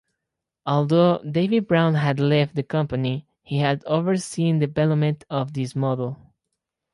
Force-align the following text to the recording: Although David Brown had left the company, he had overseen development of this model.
Although 0.65 1.19
David 1.19 1.67
Brown 1.67 1.93
had 1.93 2.19
left 2.19 2.55
the 2.55 2.63
company, 2.63 3.27
he 3.43 3.59
had 3.59 3.85
overseen 3.85 4.57
development 4.57 5.25
of 5.29 5.53
this 5.53 5.75
model. 5.75 6.17